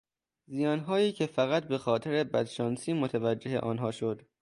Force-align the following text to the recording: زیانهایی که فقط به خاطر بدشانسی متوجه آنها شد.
زیانهایی 0.47 1.11
که 1.11 1.25
فقط 1.25 1.63
به 1.67 1.77
خاطر 1.77 2.23
بدشانسی 2.23 2.93
متوجه 2.93 3.59
آنها 3.59 3.91
شد. 3.91 4.21